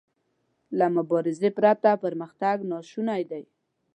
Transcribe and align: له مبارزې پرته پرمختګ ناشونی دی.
له 0.77 0.85
مبارزې 0.95 1.49
پرته 1.57 1.91
پرمختګ 2.03 2.57
ناشونی 2.71 3.21
دی. 3.31 3.43